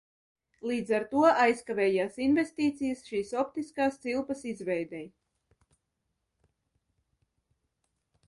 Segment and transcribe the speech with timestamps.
[0.67, 5.03] Līdz ar to aizkavējās investīcijas šīs optiskās cilpas izveidei.